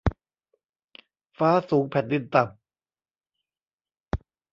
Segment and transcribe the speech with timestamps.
[1.37, 2.49] ฟ้าสูงแผ่นดินต่ำ